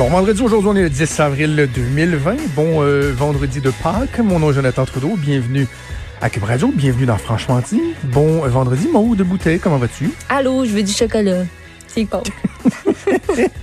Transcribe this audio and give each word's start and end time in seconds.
Bon, 0.00 0.08
vendredi, 0.08 0.40
aujourd'hui, 0.40 0.70
on 0.72 0.76
est 0.76 0.82
le 0.84 0.88
10 0.88 1.20
avril 1.20 1.68
2020. 1.74 2.36
Bon 2.56 2.82
euh, 2.82 3.12
vendredi 3.14 3.60
de 3.60 3.68
Pâques. 3.68 4.18
Mon 4.24 4.38
nom 4.38 4.50
est 4.50 4.54
Jonathan 4.54 4.86
Trudeau. 4.86 5.14
Bienvenue 5.14 5.66
à 6.22 6.30
Cube 6.30 6.44
Radio. 6.44 6.72
Bienvenue 6.74 7.04
dans 7.04 7.18
Franchement 7.18 7.60
dit. 7.70 7.82
Bon 8.04 8.42
euh, 8.42 8.48
vendredi, 8.48 8.88
Maud 8.90 9.18
de 9.18 9.24
bouteille. 9.24 9.58
Comment 9.60 9.76
vas-tu? 9.76 10.10
Allô, 10.30 10.64
je 10.64 10.70
veux 10.70 10.82
du 10.82 10.92
chocolat. 10.92 11.42
C'est 11.86 12.06
pas. 12.06 12.22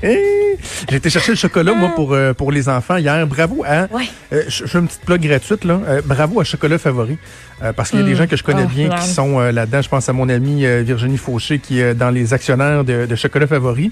J'ai 0.03 0.95
été 0.97 1.09
chercher 1.09 1.31
le 1.31 1.37
chocolat, 1.37 1.73
moi, 1.73 1.89
pour, 1.95 2.13
euh, 2.13 2.33
pour 2.33 2.51
les 2.51 2.69
enfants 2.69 2.97
hier. 2.97 3.25
Bravo 3.25 3.63
à. 3.65 3.87
Ouais. 3.91 4.03
euh, 4.33 4.43
je 4.47 4.65
je 4.65 4.67
fais 4.67 4.77
une 4.79 4.87
petite 4.87 5.01
plug 5.05 5.21
gratuite, 5.21 5.63
là. 5.63 5.79
Euh, 5.87 6.01
bravo 6.05 6.39
à 6.39 6.43
Chocolat 6.43 6.77
Favori. 6.77 7.17
Parce 7.75 7.89
qu'il 7.89 7.99
y 7.99 8.03
a 8.03 8.05
des 8.05 8.13
Mm. 8.13 8.17
gens 8.17 8.27
que 8.27 8.35
je 8.35 8.43
connais 8.43 8.63
Oh, 8.65 8.69
bien 8.69 8.89
ouais. 8.91 8.95
qui 8.99 9.07
sont 9.07 9.39
là-dedans. 9.39 9.81
Je 9.81 9.89
pense 9.89 10.07
à 10.07 10.13
mon 10.13 10.29
amie 10.29 10.63
Virginie 10.83 11.17
Fauché 11.17 11.57
qui 11.57 11.79
est 11.79 11.95
dans 11.95 12.11
les 12.11 12.31
actionnaires 12.33 12.83
de, 12.83 13.07
de 13.07 13.15
Chocolat 13.15 13.47
Favori. 13.47 13.91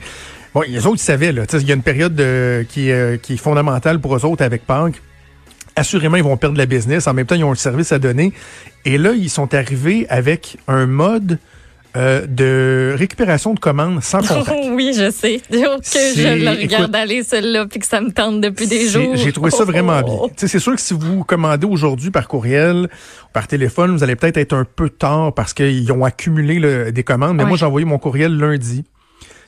Bon, 0.56 0.62
les 0.68 0.88
autres, 0.88 0.96
ils 0.96 1.06
savaient, 1.06 1.32
là. 1.32 1.46
Tu 1.46 1.58
sais, 1.58 1.62
Il 1.64 1.68
y 1.68 1.72
a 1.72 1.76
une 1.76 1.84
période 1.84 2.16
qui, 2.70 2.90
est, 2.90 2.94
euh, 2.94 3.18
qui 3.18 3.34
est 3.34 3.38
fondamentale 3.38 4.00
pour 4.00 4.16
eux 4.16 4.26
autres 4.26 4.44
avec 4.44 4.66
Pâques. 4.66 5.02
Assurément, 5.76 6.16
ils 6.16 6.23
vont 6.23 6.38
perdre 6.38 6.58
la 6.58 6.66
business. 6.66 7.08
En 7.08 7.13
même 7.13 7.26
temps, 7.26 7.36
ils 7.36 7.44
ont 7.44 7.52
un 7.52 7.55
service 7.55 7.91
à 7.91 8.00
donner. 8.00 8.32
Et 8.86 8.98
là, 8.98 9.12
ils 9.12 9.30
sont 9.30 9.54
arrivés 9.54 10.08
avec 10.10 10.58
un 10.70 10.86
mode 10.86 11.38
euh, 11.98 12.26
de 12.27 12.94
récupération 12.98 13.54
de 13.54 13.60
commandes 13.60 14.02
sans 14.04 14.20
contact. 14.27 14.52
oui, 14.72 14.94
je 14.98 15.12
sais. 15.12 15.41
Oh, 15.54 15.77
que 15.80 15.84
C'est- 15.84 16.13
je 16.16 16.27
le 16.27 16.48
écoute- 16.54 16.62
regarde 16.63 16.96
aller, 16.96 17.24
celui-là, 17.24 17.66
puis 17.68 17.80
que 17.80 17.85
ça 17.85 17.99
me 18.02 18.12
tente 18.12 18.40
depuis 18.41 18.68
des 18.68 18.88
jours. 18.90 19.16
J'ai 19.16 19.32
trouvé 19.34 19.49
ça 19.52 19.63
vraiment 19.66 20.02
bien. 20.02 20.13
Oh. 20.22 20.27
Tu 20.30 20.34
sais, 20.41 20.48
C'est 20.48 20.60
sûr 20.60 20.76
que 20.76 20.82
si 20.82 20.94
vous 20.94 21.24
commandez 21.26 21.66
aujourd'hui 21.68 22.12
par 22.12 22.27
courriel, 22.27 22.90
par 23.34 23.48
téléphone, 23.48 23.91
vous 23.96 24.04
allez 24.04 24.16
peut-être 24.18 24.38
être 24.38 24.54
un 24.54 24.66
peu 24.66 24.90
tard 24.90 25.34
parce 25.34 25.54
qu'ils 25.54 25.90
ont 25.94 26.04
accumulé 26.05 26.91
des 26.91 27.04
commandes. 27.04 27.35
Mais 27.38 27.44
Ouais. 27.44 27.49
moi, 27.49 27.58
j'ai 27.58 27.66
envoyé 27.66 27.85
mon 27.85 27.98
courriel 27.98 28.38
lundi. 28.38 28.84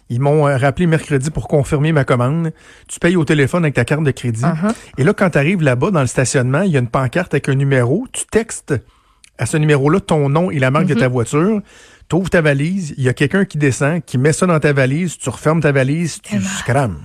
Ils 0.09 0.21
m'ont 0.21 0.47
euh, 0.47 0.57
rappelé 0.57 0.87
mercredi 0.87 1.31
pour 1.31 1.47
confirmer 1.47 1.91
ma 1.91 2.03
commande. 2.03 2.51
Tu 2.87 2.99
payes 2.99 3.15
au 3.15 3.25
téléphone 3.25 3.63
avec 3.63 3.75
ta 3.75 3.85
carte 3.85 4.03
de 4.03 4.11
crédit. 4.11 4.43
Uh-huh. 4.43 4.73
Et 4.97 5.03
là, 5.03 5.13
quand 5.13 5.31
tu 5.31 5.37
arrives 5.37 5.61
là-bas 5.61 5.91
dans 5.91 6.01
le 6.01 6.07
stationnement, 6.07 6.61
il 6.61 6.71
y 6.71 6.77
a 6.77 6.79
une 6.79 6.87
pancarte 6.87 7.33
avec 7.33 7.49
un 7.49 7.55
numéro. 7.55 8.05
Tu 8.13 8.23
textes 8.31 8.73
à 9.37 9.45
ce 9.45 9.57
numéro-là 9.57 9.99
ton 9.99 10.29
nom 10.29 10.49
et 10.49 10.59
la 10.59 10.71
marque 10.71 10.87
de 10.87 10.93
ta 10.93 11.07
voiture. 11.07 11.61
Tu 12.09 12.15
ouvres 12.15 12.29
ta 12.29 12.41
valise. 12.41 12.93
Il 12.97 13.03
y 13.03 13.09
a 13.09 13.13
quelqu'un 13.13 13.45
qui 13.45 13.57
descend, 13.57 14.03
qui 14.03 14.17
met 14.17 14.33
ça 14.33 14.45
dans 14.45 14.59
ta 14.59 14.71
valise. 14.73 15.17
Tu 15.17 15.29
refermes 15.29 15.61
ta 15.61 15.71
valise. 15.71 16.21
Tu 16.21 16.31
Tellement. 16.31 16.49
scrames. 16.49 17.03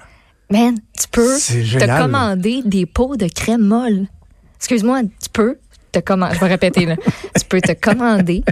Man, 0.51 0.75
tu 0.98 1.09
peux 1.11 1.39
te 1.39 2.01
commander 2.03 2.63
des 2.65 2.87
pots 2.87 3.17
de 3.17 3.27
crème 3.27 3.63
molle. 3.63 4.07
Excuse-moi, 4.57 5.03
tu 5.03 5.29
peux 5.33 5.59
te 5.91 5.98
commander. 5.98 6.35
Je 6.35 6.41
vais 6.41 6.47
répéter, 6.47 6.87
là. 6.87 6.97
tu 7.37 7.45
peux 7.48 7.61
te 7.61 7.73
commander 7.73 8.45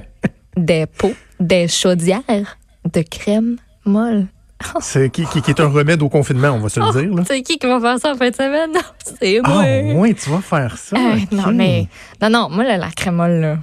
des 0.57 0.87
pots, 0.87 1.15
des 1.39 1.69
chaudières 1.69 2.59
de 2.91 3.03
crème 3.03 3.57
molle. 3.85 4.27
C'est 4.81 5.11
qui, 5.11 5.25
qui, 5.27 5.41
qui 5.43 5.51
est 5.51 5.61
un 5.61 5.69
remède 5.69 6.03
au 6.03 6.09
confinement, 6.09 6.49
on 6.51 6.59
va 6.61 6.69
se 6.69 6.81
le 6.81 6.93
dire. 7.01 7.15
Là. 7.15 7.23
C'est 7.27 7.43
qui 7.43 7.59
qui 7.59 7.67
va 7.67 7.81
faire 7.81 7.99
ça 7.99 8.13
en 8.13 8.17
fin 8.17 8.31
de 8.31 8.35
semaine? 8.35 8.71
C'est 9.21 9.41
Ah, 9.45 9.63
moi. 9.93 10.13
tu 10.15 10.31
vas 10.31 10.41
faire 10.41 10.77
ça. 10.79 10.97
Ok. 10.97 11.33
Non, 11.33 11.53
mais. 11.53 11.87
Non, 12.21 12.31
non, 12.31 12.49
moi, 12.51 12.65
là, 12.65 12.77
la 12.77 12.91
crème 12.91 13.17
molle, 13.17 13.41
là. 13.41 13.57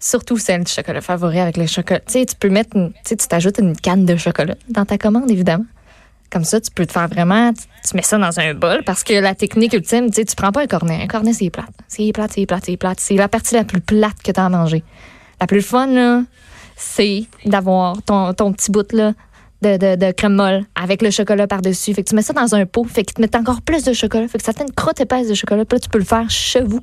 Surtout 0.00 0.36
celle 0.36 0.64
du 0.64 0.70
chocolat 0.72 1.00
favori 1.00 1.40
avec 1.40 1.56
le 1.56 1.66
chocolat. 1.66 2.00
Tu 2.00 2.12
sais, 2.12 2.26
tu 2.26 2.34
peux 2.36 2.50
mettre. 2.50 2.76
une- 2.76 2.92
Tu 2.92 2.98
sais, 3.04 3.16
tu 3.16 3.26
t'ajoutes 3.26 3.58
une 3.58 3.74
canne 3.76 4.04
de 4.04 4.16
chocolat 4.16 4.54
dans 4.68 4.84
ta 4.84 4.98
commande, 4.98 5.30
évidemment. 5.30 5.64
Comme 6.30 6.44
ça, 6.44 6.60
tu 6.60 6.70
peux 6.70 6.84
te 6.84 6.92
faire 6.92 7.08
vraiment. 7.08 7.52
Tu, 7.52 7.62
tu 7.88 7.96
mets 7.96 8.02
ça 8.02 8.18
dans 8.18 8.38
un 8.40 8.54
bol 8.54 8.82
parce 8.84 9.02
que 9.04 9.14
la 9.14 9.34
technique 9.34 9.72
ultime, 9.72 10.06
tu 10.10 10.16
sais, 10.16 10.24
tu 10.24 10.34
prends 10.36 10.52
pas 10.52 10.62
un 10.62 10.66
cornet. 10.66 11.00
Un 11.02 11.06
cornet, 11.06 11.32
c'est 11.32 11.48
plate. 11.48 11.70
C'est 11.88 12.10
plate, 12.12 12.32
c'est 12.34 12.44
plate, 12.46 12.64
c'est 12.66 12.76
plate. 12.76 13.00
C'est 13.00 13.14
la 13.14 13.28
partie 13.28 13.54
la 13.54 13.64
plus 13.64 13.80
plate 13.80 14.20
que 14.22 14.30
tu 14.32 14.38
as 14.40 14.44
à 14.44 14.48
manger. 14.50 14.82
La 15.40 15.46
plus 15.46 15.62
fun, 15.62 15.86
là, 15.86 16.22
c'est 16.76 17.24
d'avoir 17.46 18.02
ton, 18.02 18.34
ton 18.34 18.52
petit 18.52 18.70
bout, 18.70 18.90
là. 18.92 19.12
De, 19.64 19.76
de, 19.78 19.96
de 19.96 20.12
crème 20.12 20.34
molle 20.34 20.64
avec 20.74 21.00
le 21.00 21.10
chocolat 21.10 21.46
par-dessus. 21.46 21.94
Fait 21.94 22.02
que 22.02 22.08
tu 22.10 22.14
mets 22.14 22.20
ça 22.22 22.34
dans 22.34 22.54
un 22.54 22.66
pot. 22.66 22.84
Fait 22.84 23.02
que 23.02 23.14
tu 23.14 23.22
mets 23.22 23.34
encore 23.34 23.62
plus 23.62 23.82
de 23.82 23.94
chocolat. 23.94 24.28
Fait 24.28 24.36
que 24.36 24.44
ça 24.44 24.52
fait 24.52 24.62
une 24.62 24.74
crotte 24.74 25.00
épaisse 25.00 25.26
de 25.26 25.32
chocolat. 25.34 25.64
Puis 25.64 25.76
là, 25.76 25.80
tu 25.80 25.88
peux 25.88 25.98
le 25.98 26.04
faire 26.04 26.28
chez 26.28 26.60
vous. 26.60 26.80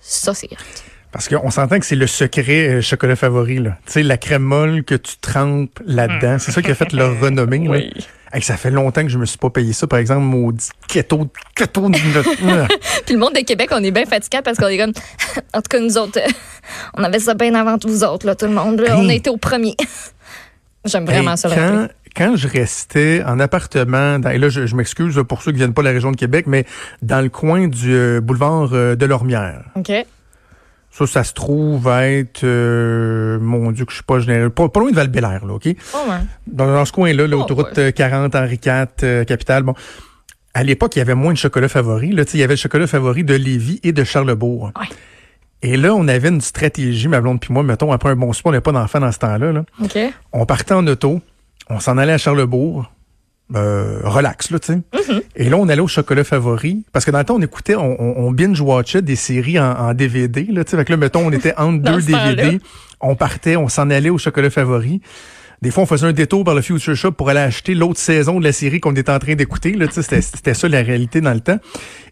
Ça, 0.00 0.32
c'est 0.32 0.46
hot. 0.52 0.56
Parce 1.10 1.28
qu'on 1.28 1.50
s'entend 1.50 1.78
que 1.80 1.86
c'est 1.86 1.96
le 1.96 2.06
secret 2.06 2.68
euh, 2.68 2.80
chocolat 2.80 3.16
favori. 3.16 3.58
là. 3.58 3.78
Tu 3.86 3.92
sais, 3.94 4.02
la 4.04 4.16
crème 4.16 4.42
molle 4.42 4.84
que 4.84 4.94
tu 4.94 5.16
trempes 5.20 5.80
là-dedans. 5.86 6.38
C'est 6.38 6.52
ça 6.52 6.62
qui 6.62 6.70
a 6.70 6.74
fait 6.76 6.92
leur 6.92 7.18
renommée. 7.20 7.58
là. 7.58 7.64
Oui. 7.70 7.92
Hey, 8.32 8.42
ça 8.42 8.56
fait 8.56 8.70
longtemps 8.72 9.02
que 9.02 9.08
je 9.08 9.18
me 9.18 9.26
suis 9.26 9.38
pas 9.38 9.50
payé 9.50 9.72
ça. 9.72 9.86
Par 9.86 10.00
exemple, 10.00 10.22
maudit 10.22 10.68
keto, 10.88 11.28
keto 11.54 11.88
de... 11.88 11.96
Puis 13.06 13.14
le 13.14 13.18
monde 13.18 13.34
de 13.34 13.44
Québec, 13.44 13.68
on 13.70 13.82
est 13.84 13.92
bien 13.92 14.06
fatigué 14.06 14.40
parce 14.44 14.58
qu'on 14.58 14.66
est 14.66 14.78
comme. 14.78 14.92
en 15.54 15.58
tout 15.62 15.68
cas, 15.70 15.78
nous 15.78 15.96
autres, 15.98 16.18
euh, 16.18 16.28
on 16.96 17.04
avait 17.04 17.20
ça 17.20 17.34
bien 17.34 17.54
avant 17.54 17.76
vous 17.84 18.02
autres, 18.02 18.26
là, 18.26 18.34
tout 18.34 18.46
le 18.46 18.52
monde. 18.52 18.80
là. 18.80 18.98
on 18.98 19.08
a 19.08 19.14
été 19.14 19.30
au 19.30 19.36
premier. 19.36 19.76
J'aime 20.84 21.06
vraiment 21.06 21.32
Hey, 21.32 21.38
ça, 21.38 21.48
quand. 21.48 21.88
Quand 22.16 22.36
je 22.36 22.48
restais 22.48 23.22
en 23.26 23.40
appartement, 23.40 24.18
dans- 24.18 24.30
et 24.30 24.38
là 24.38 24.48
je, 24.48 24.66
je 24.66 24.76
m'excuse 24.76 25.20
pour 25.28 25.42
ceux 25.42 25.52
qui 25.52 25.58
viennent 25.58 25.74
pas 25.74 25.82
de 25.82 25.88
la 25.88 25.92
région 25.92 26.10
de 26.12 26.16
Québec, 26.16 26.46
mais 26.46 26.64
dans 27.02 27.20
le 27.20 27.28
coin 27.28 27.68
du 27.68 27.92
euh, 27.92 28.20
boulevard 28.20 28.70
euh, 28.72 28.94
de 28.96 29.06
Lormière. 29.06 29.64
OK. 29.76 29.92
Ça, 30.90 31.06
ça 31.08 31.24
se 31.24 31.32
trouve 31.32 31.88
être, 31.88 32.44
euh, 32.44 33.40
mon 33.40 33.72
Dieu, 33.72 33.84
que 33.84 33.90
je 33.90 33.96
suis 33.96 34.04
pas 34.04 34.20
général, 34.20 34.50
pas, 34.50 34.68
pas 34.68 34.78
loin 34.78 34.90
de 34.92 34.94
val 34.94 35.10
là, 35.12 35.40
OK? 35.48 35.64
Oh, 35.66 35.96
ouais. 36.08 36.16
Dans, 36.46 36.66
dans 36.68 36.84
ce 36.84 36.92
coin-là, 36.92 37.24
Oh, 37.24 37.26
l'autoroute 37.26 37.76
euh, 37.78 37.90
40, 37.90 38.32
Henri 38.36 38.60
IV, 38.64 38.86
euh, 39.02 39.24
Capitale, 39.24 39.64
bon. 39.64 39.74
À 40.56 40.62
l'époque, 40.62 40.94
il 40.94 41.00
y 41.00 41.02
avait 41.02 41.16
moins 41.16 41.32
de 41.32 41.38
chocolat 41.38 41.68
favori. 41.68 42.12
Là, 42.12 42.22
il 42.32 42.38
y 42.38 42.44
avait 42.44 42.52
le 42.52 42.58
chocolat 42.58 42.86
favori 42.86 43.24
de 43.24 43.34
Lévis 43.34 43.80
et 43.82 43.90
de 43.90 44.04
Charlebourg. 44.04 44.70
Ouais. 44.78 44.86
Et 45.62 45.76
là, 45.76 45.94
on 45.96 46.06
avait 46.06 46.28
une 46.28 46.40
stratégie, 46.40 47.08
ma 47.08 47.20
blonde 47.20 47.40
puis 47.40 47.52
moi, 47.52 47.64
mettons, 47.64 47.90
après 47.90 48.10
un 48.10 48.16
bon 48.16 48.32
sport, 48.32 48.50
on 48.50 48.52
n'avait 48.52 48.60
pas 48.62 48.70
d'enfant 48.70 49.00
dans 49.00 49.10
ce 49.10 49.18
temps-là. 49.18 49.50
Là. 49.50 49.64
OK. 49.82 49.98
On 50.32 50.46
partait 50.46 50.74
en 50.74 50.86
auto, 50.86 51.20
on 51.70 51.80
s'en 51.80 51.98
allait 51.98 52.12
à 52.12 52.18
Charlebourg, 52.18 52.90
euh, 53.54 54.00
relax, 54.04 54.50
là, 54.50 54.58
tu 54.58 54.72
sais. 54.72 54.78
Mm-hmm. 54.78 55.22
Et 55.36 55.48
là, 55.50 55.56
on 55.58 55.68
allait 55.68 55.82
au 55.82 55.88
chocolat 55.88 56.24
favori. 56.24 56.84
Parce 56.92 57.04
que 57.04 57.10
dans 57.10 57.18
le 57.18 57.24
temps, 57.24 57.36
on 57.36 57.42
écoutait, 57.42 57.76
on, 57.76 58.32
binge-watchait 58.32 59.02
des 59.02 59.16
séries 59.16 59.58
en, 59.58 59.70
en 59.70 59.94
DVD, 59.94 60.46
là, 60.50 60.64
tu 60.64 60.70
sais. 60.70 60.76
Fait 60.76 60.84
que 60.84 60.92
là, 60.92 60.96
mettons, 60.96 61.26
on 61.26 61.32
était 61.32 61.54
entre 61.58 61.82
deux. 61.82 62.02
DVD. 62.02 62.60
On 63.00 63.16
partait, 63.16 63.56
on 63.56 63.68
s'en 63.68 63.90
allait 63.90 64.10
au 64.10 64.18
chocolat 64.18 64.50
favori. 64.50 65.00
Des 65.62 65.70
fois, 65.70 65.84
on 65.84 65.86
faisait 65.86 66.06
un 66.06 66.12
détour 66.12 66.44
par 66.44 66.54
le 66.54 66.62
Future 66.62 66.94
Shop 66.94 67.12
pour 67.12 67.30
aller 67.30 67.40
acheter 67.40 67.74
l'autre 67.74 67.98
saison 67.98 68.38
de 68.38 68.44
la 68.44 68.52
série 68.52 68.80
qu'on 68.80 68.94
était 68.94 69.12
en 69.12 69.18
train 69.18 69.34
d'écouter. 69.34 69.72
là, 69.72 69.86
tu 69.86 69.94
sais, 69.94 70.02
C'était 70.02 70.20
c'était 70.20 70.54
ça 70.54 70.68
la 70.68 70.82
réalité 70.82 71.20
dans 71.20 71.32
le 71.32 71.40
temps. 71.40 71.58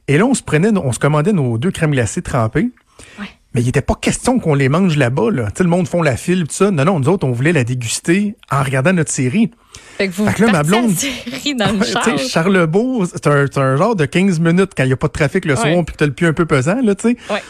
Et 0.09 0.19
là, 0.19 0.27
on 0.27 0.35
se 0.35 0.43
prenait, 0.43 0.71
on 0.77 0.93
se 0.93 0.99
commandait 0.99 1.33
nos 1.33 1.59
deux 1.59 1.71
crèmes 1.71 1.93
glacées 1.93 2.23
trempées. 2.23 2.71
Ouais. 3.19 3.27
Mais 3.55 3.61
il 3.61 3.67
n'était 3.67 3.83
pas 3.83 3.95
question 4.01 4.39
qu'on 4.39 4.55
les 4.55 4.69
mange 4.69 4.97
là-bas. 4.97 5.31
Là. 5.31 5.47
Tu 5.51 5.59
sais, 5.59 5.65
le 5.65 5.69
monde 5.71 5.87
font 5.87 6.01
la 6.03 6.17
file, 6.17 6.45
tout 6.49 6.55
ça. 6.55 6.71
Non, 6.71 6.85
non, 6.85 7.01
nous 7.01 7.09
autres, 7.09 7.27
on 7.27 7.33
voulait 7.33 7.53
la 7.53 7.65
déguster 7.65 8.35
en 8.51 8.63
regardant 8.63 8.93
notre 8.95 9.11
série. 9.11 9.51
Fait 9.99 10.09
que 10.09 10.13
vous 10.15 10.27
Fait 10.27 10.35
que 10.35 10.45
là, 10.45 10.53
ma 10.53 10.63
blonde- 10.63 10.91
série 10.97 11.55
dans 11.55 11.71
le 11.73 11.85
char. 11.85 12.19
Charlebourg, 12.19 13.07
c'est 13.13 13.27
un, 13.27 13.47
un 13.57 13.77
genre 13.77 13.95
de 13.97 14.05
15 14.07 14.41
minutes 14.41 14.73
quand 14.77 14.85
il 14.85 14.89
n'y 14.89 14.93
a 14.93 14.97
pas 14.97 15.09
de 15.09 15.13
trafic 15.13 15.45
le 15.45 15.55
soir 15.57 15.85
puis 15.85 15.95
que 15.95 15.99
tu 15.99 16.07
le 16.07 16.13
pied 16.13 16.27
un 16.27 16.33
peu 16.33 16.47
pesant, 16.47 16.81
là, 16.83 16.95
tu 16.95 17.11
sais. 17.11 17.17
Ouais. 17.31 17.43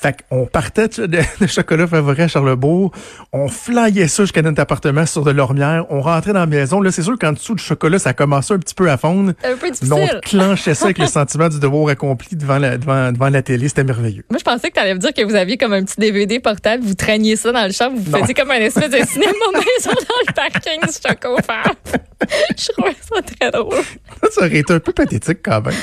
Fait 0.00 0.16
qu'on 0.30 0.46
partait 0.46 0.88
de, 0.88 1.18
chocolat 1.46 1.86
favori 1.86 2.22
à 2.22 2.28
Charlebourg, 2.28 2.90
on 3.34 3.48
flyait 3.48 4.08
ça 4.08 4.22
jusqu'à 4.22 4.40
notre 4.40 4.62
appartement 4.62 5.04
sur 5.04 5.24
de 5.24 5.30
l'ormière, 5.30 5.84
on 5.90 6.00
rentrait 6.00 6.32
dans 6.32 6.40
la 6.40 6.46
maison. 6.46 6.80
Là, 6.80 6.90
c'est 6.90 7.02
sûr 7.02 7.18
qu'en 7.18 7.32
dessous 7.32 7.54
du 7.54 7.62
chocolat, 7.62 7.98
ça 7.98 8.14
commençait 8.14 8.54
un 8.54 8.58
petit 8.58 8.74
peu 8.74 8.90
à 8.90 8.96
fondre. 8.96 9.34
Un 9.44 9.56
peu 9.56 9.70
Mais 9.82 9.92
on 9.92 9.96
difficile. 9.96 10.20
clenchait 10.22 10.74
ça 10.74 10.86
avec 10.86 10.96
le 10.96 11.06
sentiment 11.06 11.50
du 11.50 11.60
devoir 11.60 11.88
accompli 11.88 12.34
devant 12.34 12.56
la, 12.56 12.78
devant, 12.78 13.12
devant 13.12 13.28
la 13.28 13.42
télé. 13.42 13.68
C'était 13.68 13.84
merveilleux. 13.84 14.24
Moi, 14.30 14.38
je 14.38 14.44
pensais 14.44 14.70
que 14.70 14.74
tu 14.74 14.80
allais 14.80 14.94
me 14.94 15.00
dire 15.00 15.12
que 15.12 15.22
vous 15.22 15.34
aviez 15.34 15.58
comme 15.58 15.74
un 15.74 15.84
petit 15.84 16.00
DVD 16.00 16.40
portable, 16.40 16.82
vous 16.82 16.94
traîniez 16.94 17.36
ça 17.36 17.52
dans 17.52 17.66
le 17.66 17.72
char, 17.72 17.90
vous 17.90 18.18
faisiez 18.18 18.32
comme 18.32 18.52
un 18.52 18.54
espèce 18.54 18.88
de 18.88 19.04
cinéma 19.06 19.32
maison 19.52 19.90
dans 19.90 20.20
le 20.26 20.32
parking 20.32 20.80
du 20.80 20.92
Chocofab. 20.94 21.76
je 22.56 22.72
trouvais 22.72 22.96
ça 23.02 23.20
très 23.20 23.50
drôle. 23.50 23.84
Ça 24.30 24.40
aurait 24.46 24.56
été 24.56 24.72
un 24.72 24.80
peu 24.80 24.92
pathétique 24.92 25.40
quand 25.44 25.60
même. 25.60 25.74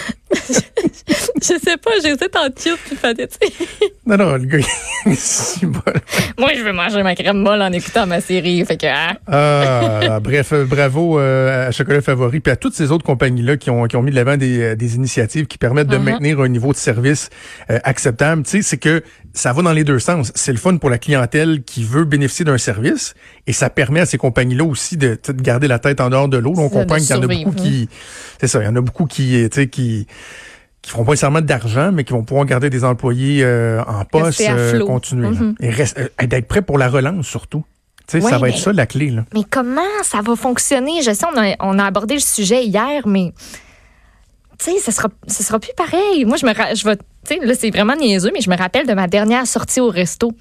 Je 1.49 1.53
sais 1.63 1.77
pas, 1.77 1.91
j'hésite 2.03 2.35
en 2.35 2.47
cute 2.47 2.79
puis 2.85 2.95
pathétique. 2.95 3.55
Non, 4.05 4.17
non, 4.17 4.33
le 4.33 4.45
gars, 4.45 4.57
il 5.05 5.11
est 5.11 5.19
si. 5.19 5.65
Moi, 5.65 6.51
je 6.55 6.61
veux 6.63 6.73
manger 6.73 7.03
ma 7.03 7.15
crème 7.15 7.37
molle 7.37 7.61
en 7.61 7.71
écoutant 7.71 8.05
ma 8.05 8.21
série. 8.21 8.65
Fait 8.65 8.77
que, 8.77 8.87
ah. 8.87 9.15
Ah, 9.27 10.19
bref, 10.19 10.51
euh, 10.53 10.65
bravo 10.65 11.19
euh, 11.19 11.67
à 11.67 11.71
Chocolat 11.71 12.01
Favori 12.01 12.39
puis 12.39 12.51
à 12.51 12.55
toutes 12.55 12.73
ces 12.73 12.91
autres 12.91 13.05
compagnies-là 13.05 13.57
qui 13.57 13.69
ont, 13.69 13.85
qui 13.85 13.95
ont 13.95 14.01
mis 14.01 14.11
de 14.11 14.15
l'avant 14.15 14.37
des, 14.37 14.61
euh, 14.61 14.75
des 14.75 14.95
initiatives 14.95 15.45
qui 15.47 15.57
permettent 15.57 15.87
de 15.87 15.97
Mhm. 15.97 16.03
maintenir 16.03 16.39
un 16.41 16.47
niveau 16.47 16.71
de 16.71 16.77
service 16.77 17.29
euh, 17.69 17.79
acceptable. 17.83 18.43
Tu 18.43 18.49
sais, 18.49 18.61
c'est 18.61 18.77
que 18.77 19.03
ça 19.33 19.53
va 19.53 19.61
dans 19.61 19.73
les 19.73 19.83
deux 19.83 19.99
sens. 19.99 20.31
C'est 20.35 20.51
le 20.51 20.57
fun 20.57 20.77
pour 20.77 20.89
la 20.89 20.97
clientèle 20.97 21.63
qui 21.63 21.83
veut 21.83 22.05
bénéficier 22.05 22.43
d'un 22.45 22.57
service 22.57 23.13
et 23.45 23.53
ça 23.53 23.69
permet 23.69 23.99
à 24.01 24.05
ces 24.05 24.17
compagnies-là 24.17 24.63
aussi 24.63 24.97
de, 24.97 25.17
de 25.27 25.41
garder 25.41 25.67
la 25.67 25.79
tête 25.79 26.01
en 26.01 26.09
dehors 26.09 26.27
de 26.27 26.37
l'eau. 26.37 26.53
On 26.57 26.69
comprend 26.69 26.97
qu'il 26.97 27.09
y 27.09 27.13
en 27.13 27.21
a 27.23 27.27
beaucoup 27.27 27.51
qui... 27.51 27.87
C'est 28.39 28.47
ça, 28.47 28.61
il 28.61 28.65
y 28.65 28.67
en 28.67 28.75
a 28.75 28.81
beaucoup 28.81 29.05
qui, 29.05 29.47
tu 29.49 29.55
sais, 29.61 29.67
qui 29.67 30.07
qui 30.87 30.91
feront 30.93 31.03
pas 31.05 31.11
nécessairement 31.11 31.41
d'argent, 31.41 31.91
mais 31.91 32.03
qui 32.03 32.13
vont 32.13 32.23
pouvoir 32.23 32.45
garder 32.45 32.69
des 32.69 32.83
employés 32.83 33.43
euh, 33.43 33.83
en 33.85 34.05
poste, 34.05 34.41
euh, 34.41 34.79
là. 34.79 35.29
Mhm. 35.29 35.55
Et 35.59 35.69
reste- 35.69 35.99
euh, 35.99 36.25
d'être 36.27 36.47
prêt 36.47 36.61
pour 36.61 36.77
la 36.77 36.87
relance, 36.89 37.27
surtout. 37.27 37.63
Tu 38.07 38.19
sais, 38.19 38.23
Ouais, 38.23 38.31
ça 38.31 38.37
va 38.37 38.47
mais- 38.47 38.53
être 38.53 38.59
ça, 38.59 38.71
la 38.71 38.85
clé. 38.85 39.09
Là. 39.09 39.25
Mais 39.33 39.41
comment 39.49 39.81
ça 40.03 40.21
va 40.21 40.35
fonctionner? 40.37 41.01
Je 41.01 41.11
sais, 41.13 41.25
on 41.25 41.37
a, 41.39 41.55
on 41.59 41.77
a 41.77 41.83
abordé 41.85 42.13
le 42.13 42.19
sujet 42.21 42.63
hier, 42.65 43.05
mais 43.05 43.33
tu 44.59 44.71
sais, 44.71 44.79
ce 44.79 44.91
sera, 44.91 45.09
ce 45.27 45.43
sera 45.43 45.59
plus 45.59 45.73
pareil. 45.75 46.23
Moi, 46.25 46.37
je 46.37 46.45
me, 46.45 46.53
je 46.53 46.83
vais, 46.85 46.95
tu 46.95 47.03
sais, 47.35 47.39
là, 47.45 47.53
c'est 47.53 47.69
vraiment 47.69 47.95
niaiseux, 47.95 48.31
mais 48.33 48.41
je 48.41 48.49
me 48.49 48.55
rappelle 48.57 48.87
de 48.87 48.93
ma 48.93 49.07
dernière 49.07 49.45
sortie 49.45 49.81
au 49.81 49.89
resto. 49.89 50.31
Tu 50.31 50.37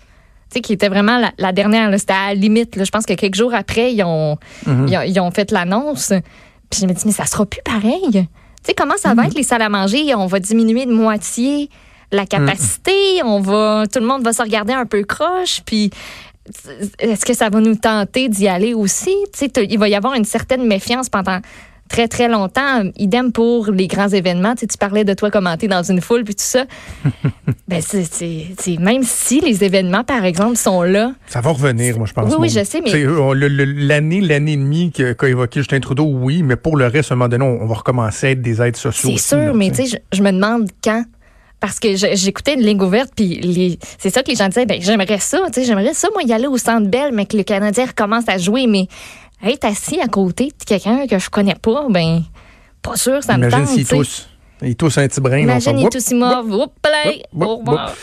sais, 0.55 0.61
qui 0.61 0.73
était 0.75 0.89
vraiment 0.89 1.19
la, 1.19 1.33
la 1.39 1.53
dernière, 1.53 1.91
c'était 1.99 2.13
à 2.13 2.29
la 2.29 2.35
limite. 2.35 2.77
Là. 2.77 2.85
Je 2.85 2.91
pense 2.93 3.05
que 3.05 3.15
quelques 3.15 3.35
jours 3.35 3.53
après, 3.53 3.93
ils 3.93 4.03
ont, 4.05 4.39
Mhm. 4.65 4.87
ils 4.89 4.97
ont, 4.97 5.03
ils 5.03 5.21
ont 5.21 5.31
fait 5.33 5.51
l'annonce. 5.51 6.13
Puis 6.71 6.81
je 6.83 6.87
me 6.87 6.93
dis, 6.93 7.03
mais 7.05 7.13
ça 7.13 7.27
sera 7.27 7.45
plus 7.47 7.63
pareil. 7.65 8.29
Tu 8.67 8.71
sais, 8.73 8.75
comment 8.75 8.97
ça 8.97 9.15
va 9.15 9.27
être 9.27 9.35
les 9.35 9.45
salles 9.45 9.63
à 9.63 9.69
manger? 9.69 10.13
On 10.17 10.27
va 10.27 10.41
diminuer 10.41 10.87
de 10.87 10.93
moitié 10.93 11.71
la 12.11 12.27
capacité, 12.27 13.23
on 13.25 13.39
va, 13.41 13.85
tout 13.93 14.01
le 14.01 14.07
monde 14.07 14.25
va 14.25 14.33
se 14.33 14.43
regarder 14.43 14.73
un 14.73 14.87
peu 14.87 15.05
croche, 15.05 15.61
puis 15.65 15.91
est-ce 16.99 17.25
que 17.25 17.33
ça 17.35 17.49
va 17.49 17.61
nous 17.61 17.77
tenter 17.77 18.29
d'y 18.29 18.49
aller 18.49 18.75
aussi? 18.75 19.15
Tu 19.33 19.39
sais, 19.39 19.49
t'as- 19.49 19.63
il 19.63 19.79
va 19.79 19.89
y 19.89 19.95
avoir 19.95 20.15
une 20.15 20.25
certaine 20.25 20.67
méfiance 20.67 21.09
pendant 21.09 21.39
très, 21.89 22.09
très 22.09 22.29
longtemps. 22.29 22.83
Idem 22.97 23.33
pour 23.33 23.71
les 23.71 23.87
grands 23.87 24.09
événements. 24.09 24.55
Tu, 24.55 24.61
sais, 24.61 24.67
tu 24.67 24.79
parlais 24.79 25.05
de 25.05 25.15
toi 25.15 25.31
commenter 25.31 25.69
dans 25.69 25.83
une 25.83 26.01
foule, 26.01 26.25
puis 26.25 26.35
tout 26.35 26.43
ça. 26.45 26.65
ben, 27.69 27.81
c'est, 27.83 28.79
même 28.79 29.03
si 29.03 29.41
les 29.41 29.65
événements, 29.65 30.05
par 30.05 30.25
exemple, 30.25 30.57
sont 30.57 30.83
là, 30.83 31.13
Ça 31.27 31.41
va 31.41 31.51
revenir, 31.51 31.97
moi, 31.99 32.07
je 32.07 32.13
pense. 32.13 32.31
Oui, 32.31 32.37
oui, 32.41 32.49
je 32.49 32.65
sais, 32.65 32.81
mais- 32.81 32.93
L'année, 33.87 34.21
l'année 34.21 34.53
et 34.53 34.57
demie 34.57 34.93
qu'a 34.93 35.29
évoqué 35.29 35.61
Justin 35.61 35.81
Trudeau, 35.81 36.05
oui, 36.05 36.43
mais 36.43 36.57
pour 36.57 36.77
le 36.77 36.87
reste, 36.87 37.11
à 37.11 37.15
un 37.15 37.17
moment 37.17 37.29
donné, 37.29 37.45
on, 37.45 37.63
on 37.63 37.67
va 37.67 37.75
recommencer 37.77 38.27
à 38.29 38.31
être 38.31 38.43
des 38.43 38.61
aides 38.63 38.77
sociaux. 38.77 39.11
C'est 39.17 39.29
sûr, 39.37 39.39
là, 39.39 39.53
mais 39.55 39.71
tu 39.71 39.87
sais. 39.87 39.99
je, 40.13 40.17
je 40.17 40.23
me 40.23 40.31
demande 40.33 40.69
quand. 40.83 41.05
Parce 41.59 41.81
que 41.81 41.97
j'écoutais 41.97 42.53
une 42.55 42.61
ligne 42.61 42.81
ouverte, 42.83 43.13
puis 43.17 43.79
c'est 43.99 44.11
ça 44.11 44.23
que 44.23 44.29
les 44.29 44.37
gens 44.37 44.47
disaient, 44.47 44.67
ben 44.67 44.79
j'aimerais 44.81 45.19
ça, 45.19 45.39
tu 45.47 45.55
sais, 45.55 45.65
j'aimerais 45.65 45.95
ça, 45.95 46.07
moi, 46.13 46.23
y 46.23 46.33
aller 46.35 46.47
au 46.47 46.59
Centre 46.59 46.87
Bell, 46.87 47.13
mais 47.15 47.25
que 47.25 47.35
le 47.35 47.45
Canadien 47.45 47.87
recommence 47.87 48.29
à 48.29 48.37
jouer, 48.37 48.67
mais 48.67 48.89
être 49.45 49.65
assis 49.65 50.01
à 50.01 50.07
côté 50.09 50.47
de 50.59 50.65
quelqu'un 50.65 51.07
que 51.07 51.19
je 51.19 51.29
connais 51.31 51.55
pas, 51.55 51.87
ben 51.91 52.23
pas 52.83 52.97
sûr, 52.97 53.23
ça 53.23 53.35
me 53.37 53.47
Imagine 53.49 53.59
tente, 53.61 53.69
s'ils 53.69 53.85
tu 53.85 53.91
sais. 53.91 53.97
toussent. 53.97 54.29
Ils 54.63 54.77
toussent 54.77 54.99
un 54.99 55.07
petit 55.09 55.21
brin. 55.21 55.39
Imagine, 55.39 55.73
fait, 55.73 55.79
il 55.79 55.81
est 55.81 55.85
whoop, 55.85 55.93
tout 55.93 56.15
mauve, 56.17 56.61
oups, 56.63 56.73
là, 56.85 57.11
whoop, 57.33 57.49
au 57.49 57.53
whoop. 57.57 57.59
revoir. 57.69 57.95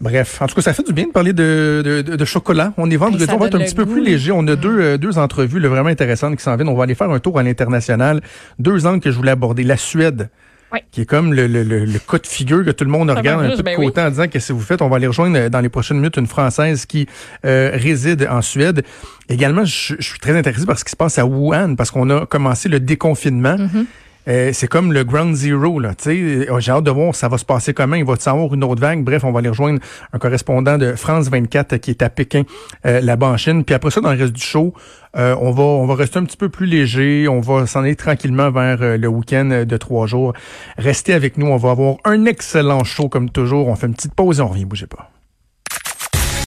Bref, 0.00 0.40
en 0.40 0.46
tout 0.46 0.54
cas, 0.54 0.62
ça 0.62 0.72
fait 0.72 0.84
du 0.84 0.92
bien 0.92 1.06
de 1.06 1.10
parler 1.10 1.32
de, 1.32 1.82
de, 1.84 2.02
de- 2.02 2.14
de 2.16 2.24
chocolat. 2.24 2.72
On 2.78 2.88
est 2.88 2.96
vendredi, 2.96 3.26
on 3.32 3.36
va 3.36 3.46
être 3.48 3.56
un 3.56 3.64
petit 3.64 3.74
peu 3.74 3.84
plus 3.84 4.02
léger. 4.02 4.30
On 4.32 4.46
a 4.46 4.54
deux, 4.54 4.80
euh, 4.80 4.96
deux 4.96 5.18
entrevues 5.18 5.58
là, 5.58 5.68
vraiment 5.68 5.88
intéressantes 5.88 6.36
qui 6.36 6.42
s'en 6.42 6.54
viennent. 6.54 6.68
On 6.68 6.76
va 6.76 6.84
aller 6.84 6.94
faire 6.94 7.10
un 7.10 7.18
tour 7.18 7.36
à 7.38 7.42
l'international. 7.42 8.20
Deux 8.60 8.86
angles 8.86 9.00
que 9.00 9.10
je 9.10 9.16
voulais 9.16 9.32
aborder. 9.32 9.64
La 9.64 9.76
Suède, 9.76 10.30
Oui. 10.72 10.80
qui 10.90 11.00
est 11.00 11.06
comme 11.06 11.32
le, 11.32 11.46
le, 11.46 11.62
le, 11.62 11.86
le 11.86 11.98
cas 11.98 12.18
de 12.18 12.26
figure 12.26 12.62
que 12.62 12.70
tout 12.72 12.84
le 12.84 12.90
monde 12.90 13.10
regarde 13.10 13.42
un 13.42 13.50
peu 13.50 13.56
de 13.56 13.62
ben 13.62 13.76
côté 13.76 14.02
en 14.02 14.10
disant 14.10 14.28
qu'est-ce 14.28 14.48
que 14.48 14.52
vous 14.52 14.60
faites? 14.60 14.82
On 14.82 14.88
va 14.90 14.96
aller 14.96 15.06
rejoindre 15.06 15.38
euh, 15.38 15.48
dans 15.48 15.60
les 15.60 15.70
prochaines 15.70 15.96
minutes 15.96 16.18
une 16.18 16.26
Française 16.26 16.84
qui 16.84 17.06
euh, 17.46 17.70
réside 17.72 18.28
en 18.30 18.42
Suède. 18.42 18.82
Également, 19.30 19.64
je, 19.64 19.94
je 19.98 20.04
suis 20.06 20.18
très 20.18 20.36
intéressé 20.36 20.66
par 20.66 20.78
ce 20.78 20.84
qui 20.84 20.90
se 20.90 20.96
passe 20.96 21.18
à 21.18 21.24
Wuhan 21.24 21.74
parce 21.74 21.90
qu'on 21.90 22.10
a 22.10 22.26
commencé 22.26 22.68
le 22.68 22.80
déconfinement. 22.80 23.56
Mm-hmm. 23.56 23.84
Euh, 24.28 24.50
c'est 24.52 24.68
comme 24.68 24.92
le 24.92 25.04
ground 25.04 25.34
zero, 25.34 25.80
là. 25.80 25.94
Tu 25.94 26.04
sais, 26.04 26.50
Euh, 26.50 26.60
j'ai 26.60 26.72
hâte 26.72 26.84
de 26.84 26.90
voir 26.90 27.14
ça 27.14 27.28
va 27.28 27.38
se 27.38 27.44
passer 27.44 27.72
comment. 27.74 27.96
Il 27.96 28.04
va 28.04 28.14
y 28.14 28.28
avoir 28.28 28.52
une 28.54 28.64
autre 28.64 28.80
vague. 28.80 29.02
Bref, 29.02 29.24
on 29.24 29.32
va 29.32 29.38
aller 29.40 29.48
rejoindre 29.48 29.80
un 30.12 30.18
correspondant 30.18 30.78
de 30.78 30.94
France 30.94 31.28
24 31.28 31.72
euh, 31.72 31.78
qui 31.78 31.90
est 31.90 32.02
à 32.02 32.10
Pékin, 32.10 32.42
euh, 32.86 33.00
là-bas 33.00 33.28
en 33.28 33.36
Chine. 33.36 33.64
Puis 33.64 33.74
après 33.74 33.90
ça, 33.90 34.00
dans 34.00 34.12
le 34.12 34.18
reste 34.18 34.32
du 34.32 34.42
show, 34.42 34.74
on 35.14 35.50
va 35.50 35.62
on 35.62 35.86
va 35.86 35.94
rester 35.94 36.18
un 36.18 36.24
petit 36.24 36.36
peu 36.36 36.48
plus 36.48 36.66
léger. 36.66 37.26
On 37.28 37.40
va 37.40 37.66
s'en 37.66 37.80
aller 37.80 37.96
tranquillement 37.96 38.50
vers 38.50 38.98
le 38.98 39.08
week-end 39.08 39.64
de 39.66 39.76
trois 39.76 40.06
jours. 40.06 40.32
Restez 40.76 41.12
avec 41.12 41.38
nous. 41.38 41.46
On 41.46 41.56
va 41.56 41.70
avoir 41.70 41.96
un 42.04 42.24
excellent 42.26 42.84
show 42.84 43.08
comme 43.08 43.30
toujours. 43.30 43.66
On 43.68 43.74
fait 43.74 43.88
une 43.88 43.94
petite 43.94 44.14
pause 44.14 44.38
et 44.38 44.42
on 44.42 44.48
revient. 44.48 44.64
Bougez 44.64 44.86
pas. 44.86 45.10